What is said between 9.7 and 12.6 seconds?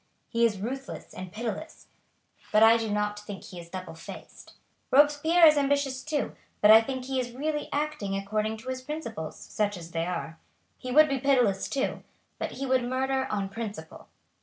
as they are. He would be pitiless too, but